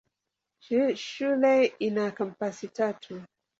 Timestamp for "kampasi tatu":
2.11-3.21